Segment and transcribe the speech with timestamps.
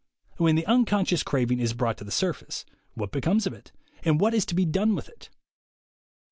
[0.37, 2.65] When the unconscious craving is brought to the surface,
[2.95, 5.29] what becomes of it and what is to be done with it?